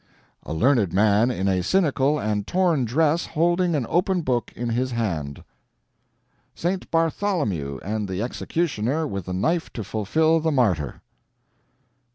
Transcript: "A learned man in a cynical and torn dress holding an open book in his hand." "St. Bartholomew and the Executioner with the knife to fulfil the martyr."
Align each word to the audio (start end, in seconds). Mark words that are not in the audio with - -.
"A 0.41 0.51
learned 0.51 0.93
man 0.93 1.29
in 1.29 1.47
a 1.47 1.61
cynical 1.61 2.17
and 2.17 2.47
torn 2.47 2.85
dress 2.85 3.27
holding 3.27 3.75
an 3.75 3.85
open 3.87 4.21
book 4.23 4.51
in 4.55 4.69
his 4.69 4.89
hand." 4.93 5.43
"St. 6.55 6.89
Bartholomew 6.89 7.77
and 7.83 8.09
the 8.09 8.19
Executioner 8.23 9.05
with 9.05 9.25
the 9.27 9.33
knife 9.33 9.71
to 9.73 9.83
fulfil 9.83 10.39
the 10.39 10.49
martyr." 10.49 11.03